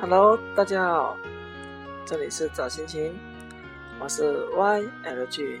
[0.00, 1.18] Hello，大家好，
[2.06, 3.18] 这里是早心情，
[3.98, 5.58] 我是 YLG。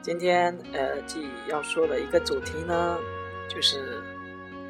[0.00, 2.98] 今天 LG 要说的一个主题呢，
[3.46, 4.02] 就是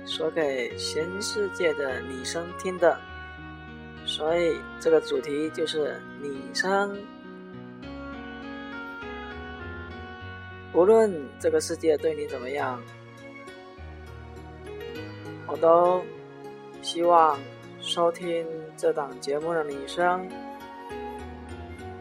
[0.05, 2.99] 说给全世界的女生听的，
[4.05, 6.99] 所以这个主题就是女生。
[10.73, 12.83] 无论这个世界对你怎么样，
[15.47, 16.03] 我都
[16.83, 17.39] 希望。
[17.87, 20.29] 收听这档节目的女生，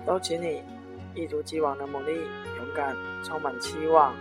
[0.05, 0.61] 都请你
[1.15, 4.13] 一如既往的努力、勇敢、充满期望。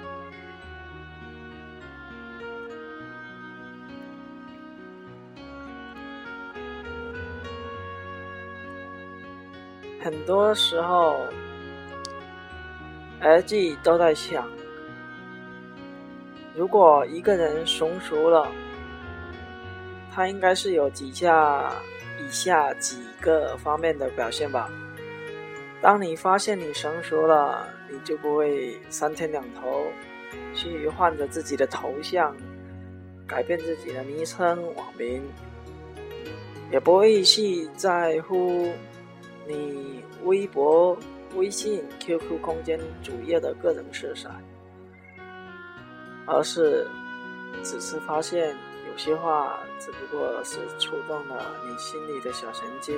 [10.00, 11.26] 很多时候
[13.20, 14.46] ，L G 都在想，
[16.54, 18.46] 如果一个人成熟了。
[20.14, 21.72] 他应该是有几下
[22.22, 24.70] 以下几个方面的表现吧。
[25.80, 29.86] 当你发现你成熟了，你就不会三天两头
[30.54, 32.36] 去换着自己的头像，
[33.26, 35.20] 改变自己的昵称网名，
[36.70, 38.72] 也不会去在乎
[39.46, 40.96] 你微博、
[41.34, 44.30] 微信、QQ 空间主页的个人色彩，
[46.26, 46.86] 而是
[47.64, 48.56] 只是发现。
[48.92, 52.94] 有些话只不过是触动了你心里的小神经，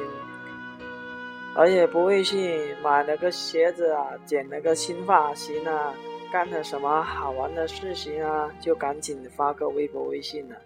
[1.55, 5.95] 而也不会去买了个鞋子啊，剪了个新发型啊，
[6.33, 10.57] 干了什么好玩的事情啊，就赶紧发个微博、微信了。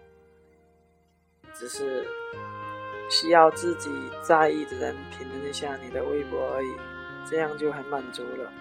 [1.53, 2.07] 只是
[3.07, 3.91] 需要自己
[4.23, 6.73] 在意的人评论一下你的微博而已，
[7.29, 8.51] 这样就很满足了。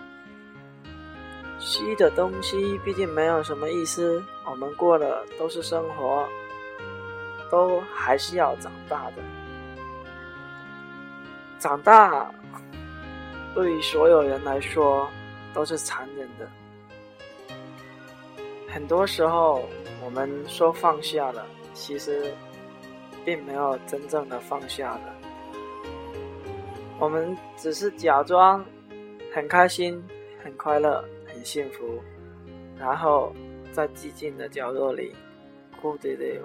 [1.58, 6.28] 虚的东西毕竟没有什么意思，我们过的都是生活。
[7.50, 9.22] 都还是要长大的，
[11.58, 12.30] 长大
[13.54, 15.08] 对于所有人来说
[15.54, 16.48] 都是残忍的。
[18.68, 19.64] 很多时候，
[20.04, 22.32] 我们说放下了，其实
[23.24, 25.14] 并没有真正的放下了。
[26.98, 28.64] 我们只是假装
[29.32, 30.02] 很开心、
[30.44, 32.02] 很快乐、很幸福，
[32.78, 33.32] 然后
[33.72, 35.14] 在寂静的角落里，
[35.80, 36.40] 孤独的。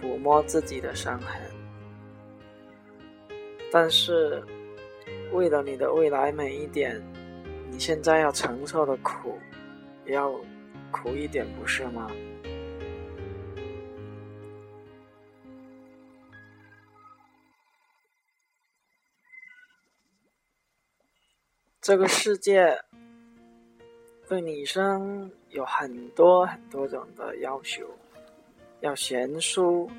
[0.00, 1.42] 抚摸自己的伤痕，
[3.70, 4.42] 但是
[5.32, 7.00] 为了你的未来美一点，
[7.70, 9.38] 你现在要承受的苦
[10.06, 10.32] 也要
[10.90, 12.10] 苦一点，不是吗？
[21.82, 22.78] 这个世界
[24.28, 27.84] 对女生有很多很多种的要求。
[28.80, 29.90] 要贤淑、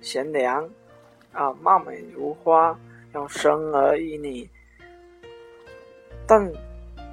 [0.00, 0.62] 贤良，
[1.32, 2.78] 啊，貌美如花，
[3.12, 4.48] 要生儿育女。
[6.24, 6.40] 但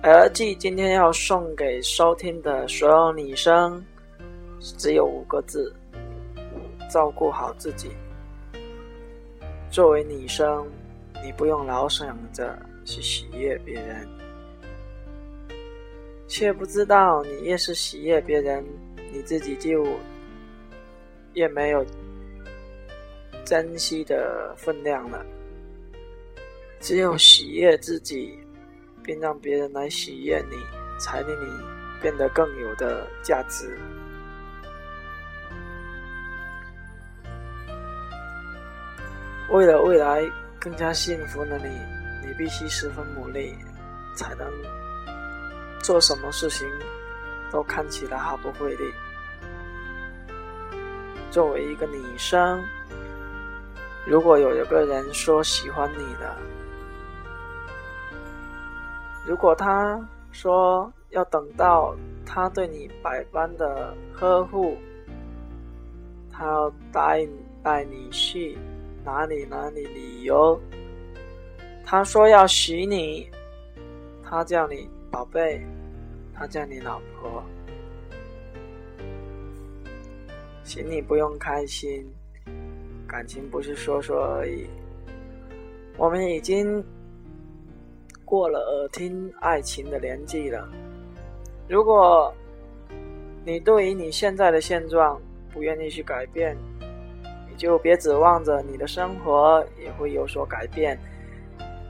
[0.03, 3.83] 儿记今天要送给收听的所有女生，
[4.59, 5.73] 只有五个字：
[6.91, 7.89] 照顾好自己。
[9.71, 10.67] 作为女生，
[11.23, 12.55] 你不用老想着
[12.85, 14.07] 去喜悦别人，
[16.27, 18.63] 却不知道你越是喜悦别人，
[19.11, 19.83] 你自己就。
[21.33, 21.85] 也没有
[23.45, 25.25] 珍惜的分量了。
[26.79, 28.38] 只有喜悦自己，
[29.03, 30.57] 并让别人来喜悦你，
[30.99, 31.63] 才令你
[32.01, 33.78] 变得更有的价值。
[39.49, 40.23] 为了未来
[40.59, 41.69] 更加幸福的你，
[42.25, 43.55] 你必须十分努力，
[44.16, 44.52] 才能
[45.81, 46.67] 做什么事情
[47.52, 48.91] 都看起来毫不费力。
[51.34, 52.64] 作为一个女生，
[54.06, 56.38] 如果有一个人说喜欢你了，
[59.26, 60.00] 如果他
[60.32, 64.78] 说要等到他对你百般的呵护，
[66.32, 67.28] 他要带
[67.64, 68.56] 带你去
[69.03, 70.62] 哪里哪里旅游，
[71.84, 73.28] 他说要娶你，
[74.24, 75.66] 他叫你宝贝，
[76.32, 77.44] 他叫你老婆。
[80.63, 82.05] 请你不用开心，
[83.07, 84.65] 感情不是说说而已。
[85.97, 86.83] 我们已经
[88.25, 90.67] 过了耳听爱情的年纪了。
[91.67, 92.33] 如果
[93.45, 95.21] 你对于你现在的现状
[95.51, 96.57] 不愿意去改变，
[97.49, 100.97] 你就别指望着你的生活也会有所改变。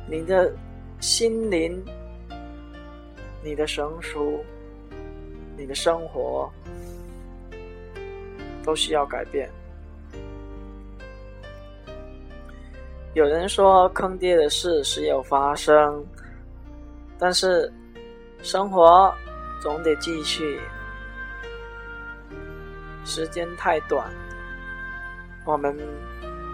[0.10, 0.54] 你的
[1.00, 1.82] 心灵、
[3.44, 4.44] 你的成熟、
[5.56, 6.52] 你的生活。
[8.64, 9.50] 都需要改变。
[13.14, 16.04] 有人说坑爹的事时有发生，
[17.20, 17.72] 但是
[18.42, 19.14] 生活
[19.62, 20.60] 总得继续，
[23.06, 24.10] 时间太短，
[25.46, 25.78] 我们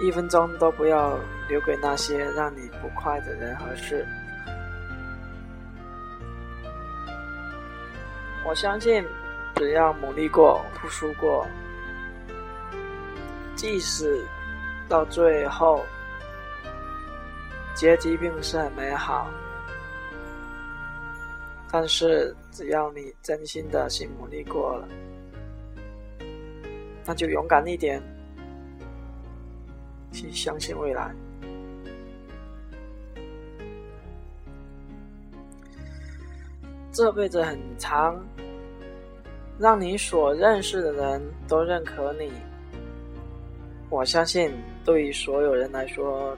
[0.02, 1.18] 一分钟都不要
[1.48, 4.06] 留给那些让你不快的人和事。
[8.46, 9.06] 我相信，
[9.56, 11.48] 只要努力过、付出过，
[13.60, 14.26] 即使
[14.88, 15.84] 到最后。
[17.76, 19.30] 结局并不是很美好，
[21.72, 24.88] 但是只要你真心的去努力过了，
[27.06, 28.02] 那就勇敢一点，
[30.12, 31.14] 去相信未来。
[36.92, 38.22] 这辈子很长，
[39.58, 42.30] 让你所认识的人都认可你，
[43.90, 44.52] 我相信
[44.86, 46.38] 对于所有人来说。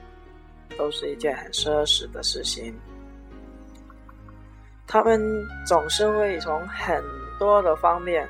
[0.78, 2.74] 都是一件很奢侈的事情。
[4.86, 5.20] 他们
[5.66, 7.04] 总是会从很
[7.38, 8.26] 多的方面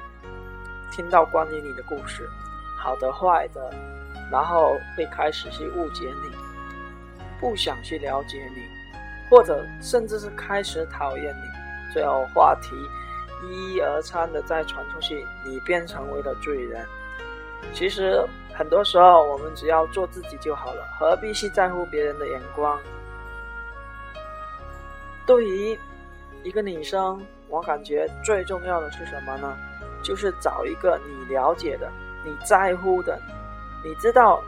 [0.91, 2.29] 听到关于你的故事，
[2.77, 3.73] 好的、坏的，
[4.29, 6.35] 然后会开始去误解你，
[7.41, 8.63] 不想去了解你，
[9.31, 11.93] 或者甚至是开始讨厌你。
[11.95, 12.71] 最后话题
[13.47, 16.85] 一一而餐的再传出去，你便成为了罪人。
[17.73, 18.21] 其实。
[18.55, 22.79] 很多时候，我们只要做自己就好了，何必去在乎别人的眼光？
[25.27, 25.79] 对于
[26.43, 29.57] 一个女生，我感觉最重要的是什么呢？
[30.03, 31.91] 就是找一个你了解的、
[32.25, 33.19] 你在乎的，
[33.85, 34.43] 你知道，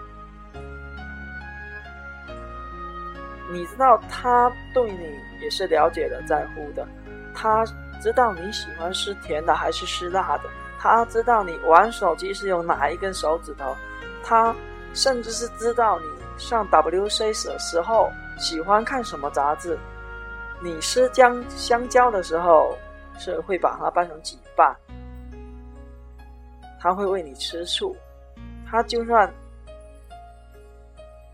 [3.52, 6.86] 你知道他对你也是了解的、在乎的，
[7.32, 7.64] 他
[8.02, 10.50] 知道你喜欢吃甜的还是吃辣的，
[10.84, 13.75] 他知道你玩手机是用哪一根手指头。
[14.22, 14.54] 他
[14.92, 16.04] 甚至是知道你
[16.36, 19.78] 上 WC 的时候喜欢看什么杂志，
[20.60, 22.76] 你吃姜香蕉的时候
[23.19, 24.76] 是会把它掰成几瓣，
[26.78, 27.96] 他会为你吃醋，
[28.70, 29.32] 他就算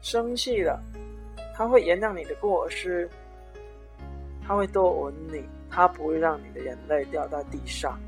[0.01, 0.81] 生气了，
[1.57, 3.11] 他会原谅你的过失，
[4.47, 7.99] 他会多吻你，他不会让你的眼泪掉在地上。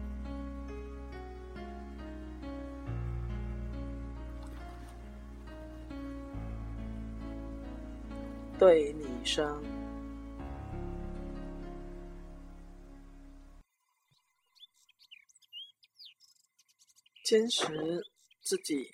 [8.63, 9.61] 对女生，
[17.25, 17.67] 坚持
[18.41, 18.89] 自己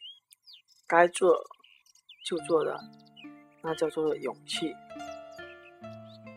[0.86, 1.36] 该做
[2.24, 2.80] 就做的，
[3.62, 4.74] 那叫做勇气。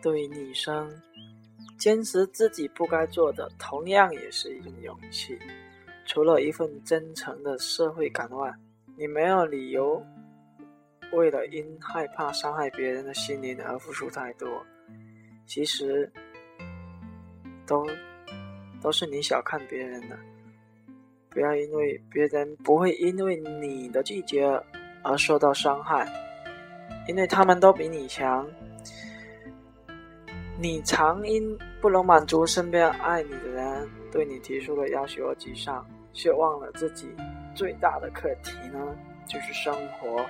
[0.02, 0.92] 对女生，
[1.80, 5.40] 坚持自己不该做的，同样也是一种勇气。
[6.06, 8.54] 除了一份真诚的社会感外，
[8.98, 10.06] 你没有理由。
[11.14, 14.66] 为了因害怕伤害别人的心灵而付出太多，
[15.46, 16.12] 其实
[17.66, 17.86] 都
[18.82, 20.18] 都是你小看别人的。
[21.30, 24.46] 不要因为别人不会因为你的拒绝
[25.02, 26.06] 而受到伤害，
[27.08, 28.48] 因为他们都比你强。
[30.60, 37.10] 你常因不能满足身边爱你的人对你提出的要求而沮丧，却忘了自己
[37.56, 40.24] 最大的课题呢，就是生活。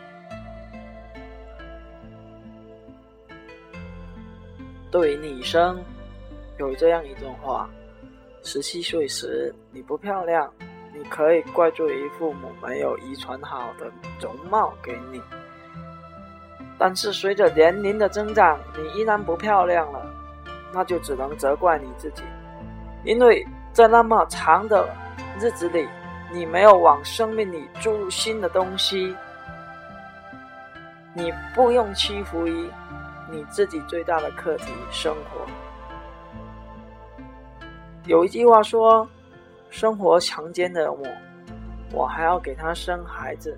[4.92, 5.82] 对于女生，
[6.60, 7.70] 有这样一段话：
[8.44, 10.52] 十七岁时你不漂亮，
[10.94, 15.22] 你可以怪罪于父母没有遗传好的容貌给你；
[16.78, 20.06] 但是随着年龄的增长，你依然不漂亮了，
[20.74, 22.24] 那就只能责怪你自己，
[23.06, 24.94] 因为在那么长的
[25.40, 25.88] 日子里，
[26.34, 29.16] 你没有往生命里注入新的东西，
[31.14, 32.70] 你不用屈服于。
[33.32, 35.48] 你自己最大的课题，生活。
[38.06, 39.08] 有一句话说
[39.70, 41.08] ：“生活强奸了我，
[41.94, 43.58] 我还要给他生孩子。”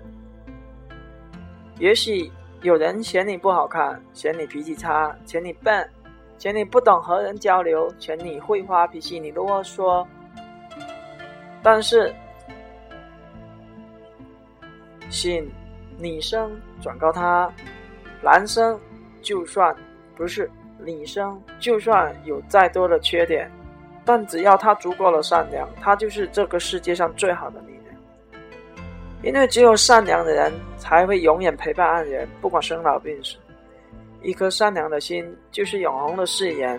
[1.80, 2.30] 也许
[2.62, 5.90] 有人嫌你不好看，嫌你脾气差，嫌你笨，
[6.38, 10.06] 嫌你不懂和人交流，嫌你会发脾气，你啰嗦。
[11.62, 12.14] 但是，
[15.10, 15.50] 信
[15.98, 17.50] 女生转告他，
[18.22, 18.78] 男生。
[19.24, 19.74] 就算
[20.14, 23.50] 不是女生，就算有再多的缺点，
[24.04, 27.96] 但只要她足够的善良，她就是这个世界上最好的女人。
[29.22, 33.36] 因为只有善良的人，才会永远陪伴爱人，不管生老病死。
[34.22, 36.78] 一颗善良的心，就是永恒的誓言。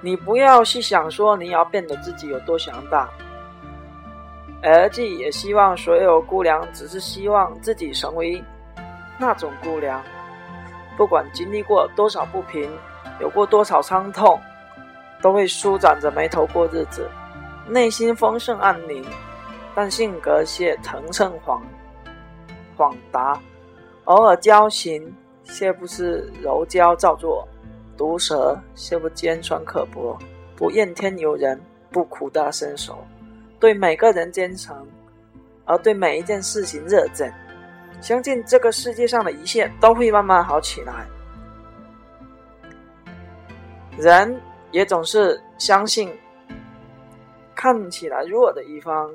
[0.00, 3.08] 你不要去想说你要变得自己有多强大。
[4.62, 8.42] LG 也希望所有姑娘只是希望自己成为
[9.18, 10.02] 那种姑娘，
[10.96, 12.70] 不管经历过多少不平，
[13.20, 14.40] 有过多少伤痛，
[15.22, 17.08] 都会舒展着眉头过日子，
[17.66, 19.04] 内心丰盛安宁，
[19.74, 21.62] 但性格却腾盛晃
[22.76, 23.40] 晃达，
[24.04, 27.46] 偶尔矫情，却不是柔娇造作，
[27.96, 30.18] 毒舌却不尖酸刻薄，
[30.54, 31.58] 不怨天尤人，
[31.90, 32.98] 不苦大深仇。
[33.58, 34.86] 对每个人真诚，
[35.64, 37.32] 而对每一件事情热忱，
[38.00, 41.06] 相信这个世界上的一切都会慢慢好起来。
[43.98, 44.40] 人
[44.72, 46.16] 也总是相信，
[47.54, 49.12] 看起来弱的一方，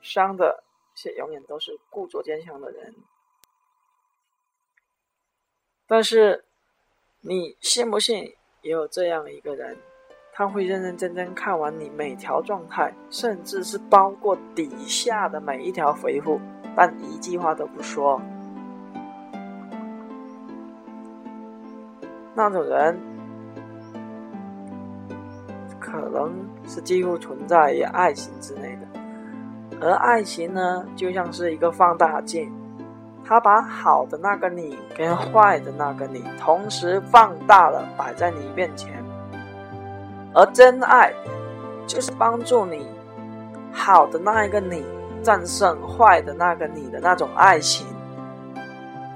[0.00, 0.62] 伤的
[0.94, 2.94] 却永远都是故作坚强的人。
[5.86, 6.44] 但是，
[7.20, 9.76] 你信不信也有这样一个人？
[10.34, 16.40] 他会认认真真看完你每条状态，甚至是包括底下的每一条回复，
[16.74, 18.18] 但一句话都不说。
[22.34, 22.98] 那种人，
[25.78, 26.32] 可能
[26.66, 32.50] 是几乎存在于爱情之内的，而爱情呢，就像是一个放大镜，
[33.22, 39.01] 它把好的那个你跟坏的那个你同时放大了，摆在你面前。
[40.34, 41.12] 而真爱，
[41.86, 42.86] 就是帮助你
[43.72, 44.84] 好的那一个你
[45.22, 47.86] 战胜坏的那个你的那种爱情。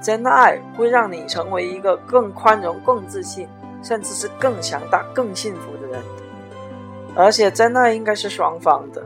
[0.02, 3.48] 真爱会让你成为一个更宽容、更自信，
[3.82, 6.02] 甚至是更强大、更幸福的人。
[7.16, 9.02] 而且真爱应该是双方的，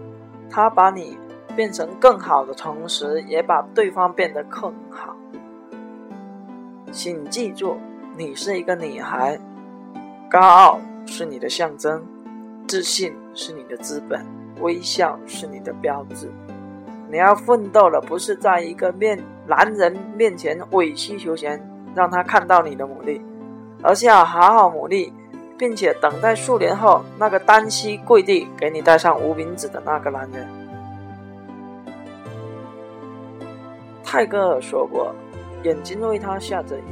[0.51, 1.17] 他把你
[1.55, 5.17] 变成更好的同时，也把对方变得更好。
[6.91, 7.79] 请记住，
[8.17, 9.39] 你是一个女孩，
[10.29, 10.81] 高傲。
[11.11, 12.01] 是你的象征，
[12.69, 14.25] 自信是你的资本，
[14.61, 16.31] 微笑是你的标志。
[17.11, 21.61] 你要奋斗的不是在一个面男人面前委曲求全，
[21.97, 23.21] 让他看到你的努力，
[23.83, 25.13] 而是要好好努力，
[25.59, 30.47] 并且等待数年后那个单膝跪地给你戴上无名指的那个男人。
[34.05, 35.13] 泰戈尔说过
[35.65, 36.83] ：“眼睛为他下着雨，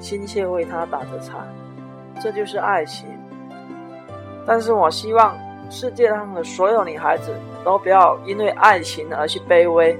[0.00, 1.46] 心却为他打着伞。”
[2.20, 3.06] 这就是爱情。
[4.46, 5.36] 但是我希望
[5.70, 7.32] 世界上的所有女孩子
[7.64, 9.96] 都不要因为爱情而去卑微。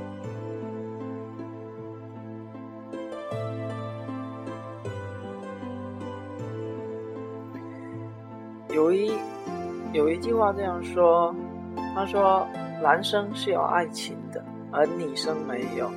[8.72, 9.12] 有一
[9.92, 11.34] 有一句话这样说，
[11.94, 12.46] 他说
[12.82, 14.42] ：“男生是有爱情的，
[14.72, 15.90] 而女生没有。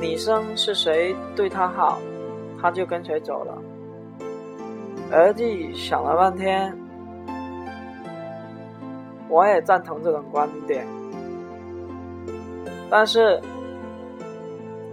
[0.00, 1.98] 女生是谁对她好，
[2.60, 3.58] 她就跟谁走了。”
[5.12, 6.79] 儿子想了半天。
[9.30, 10.84] 我也赞同这种观点，
[12.90, 13.40] 但是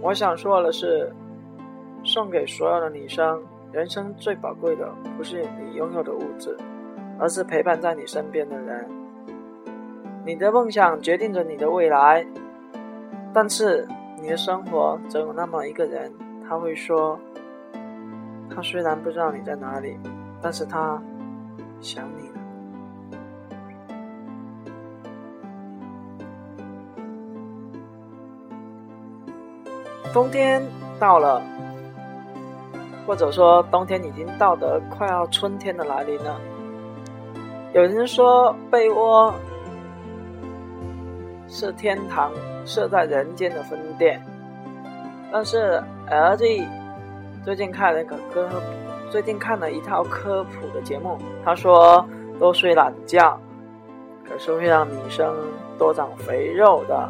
[0.00, 1.12] 我想说的是，
[2.04, 3.42] 送给所有的女生，
[3.72, 6.56] 人生最宝贵的不是你拥有的物质，
[7.18, 8.88] 而是陪伴在你身边的人。
[10.24, 12.24] 你的梦想决定着你的未来，
[13.34, 13.88] 但是
[14.22, 16.12] 你的生活总有那么一个人，
[16.48, 17.18] 他会说，
[18.54, 19.98] 他虽然不知道你在哪里，
[20.40, 21.02] 但是他
[21.80, 22.37] 想你。
[30.12, 30.62] 冬天
[30.98, 31.42] 到了，
[33.06, 36.40] 或者说冬天已经到得快要春天的来临了。
[37.74, 39.32] 有人说被窝
[41.46, 42.32] 是天堂
[42.64, 44.20] 设在人间的分店，
[45.30, 46.66] 但是 LG
[47.44, 48.48] 最近看了一个科，
[49.10, 52.04] 最近看了一套科普的节目，他说
[52.38, 53.38] 多睡懒觉
[54.26, 55.34] 可是会让女生
[55.78, 57.08] 多长肥肉的，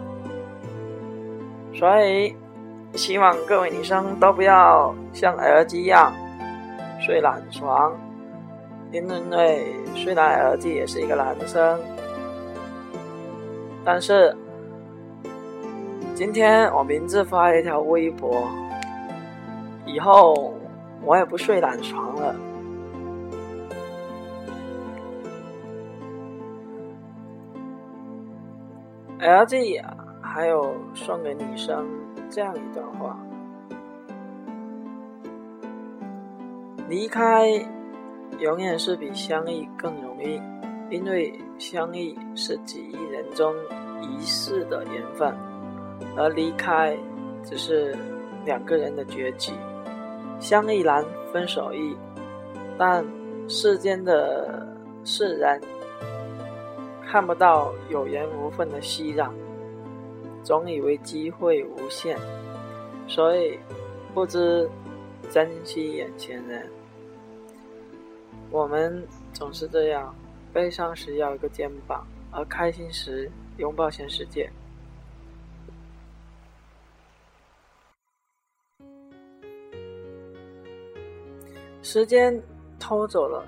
[1.73, 2.35] 所以。
[2.99, 6.13] 希望各位女生都不要像 LG 一样
[7.01, 7.97] 睡懒床，
[8.91, 11.79] 因为虽然 LG 也是一个男生，
[13.85, 14.37] 但是
[16.17, 18.43] 今天我明智发了一条微博，
[19.87, 20.53] 以后
[21.05, 22.35] 我也不睡懒床了。
[29.21, 29.85] LG
[30.21, 31.87] 还有送给女生。
[32.31, 33.19] 这样一段话：
[36.89, 37.49] 离开
[38.39, 40.41] 永远是比相遇更容易，
[40.91, 43.55] 因为相遇是几亿人中
[44.03, 45.35] 一世的缘分，
[46.17, 46.97] 而离开
[47.43, 47.97] 只是
[48.45, 49.53] 两个人的结局。
[50.39, 51.97] 相遇难，分手易，
[52.79, 53.05] 但
[53.49, 54.69] 世间的
[55.03, 55.61] 世人
[57.05, 59.31] 看不到有缘无分的熙攘。
[60.49, 62.19] 总以为机会无限，
[63.07, 63.59] 所以
[64.15, 64.67] 不知
[65.31, 66.67] 珍惜眼前人。
[68.51, 70.15] 我们总是这样，
[70.51, 74.51] 悲伤时要一个肩膀，而开心时拥抱全世界。
[81.83, 82.43] 时间
[82.81, 83.47] 偷走了，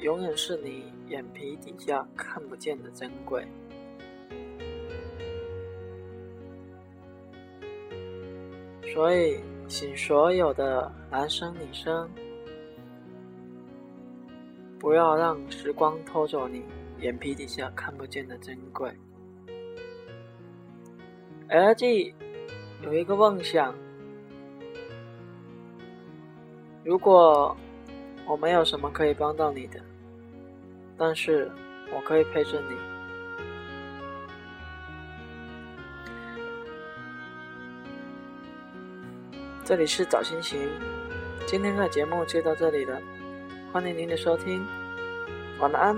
[0.00, 3.46] 永远是你眼皮底下看不见的珍贵。
[8.92, 12.10] 所以，请所有的男生女生，
[14.80, 16.64] 不要让时光偷走你
[16.98, 18.92] 眼皮底下看不见的珍贵。
[21.48, 22.12] LG
[22.82, 23.74] 有一个梦想，
[26.84, 27.56] 如果
[28.26, 29.80] 我没有什么可以帮到你的，
[30.96, 31.50] 但是
[31.94, 32.89] 我可以陪着你。
[39.70, 40.68] 这里是早心情，
[41.46, 43.00] 今天的节目就到这里了，
[43.72, 44.66] 欢迎您的收听，
[45.60, 45.94] 晚安。